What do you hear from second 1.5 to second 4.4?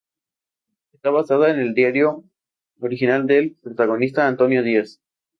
en el diario original del protagonista,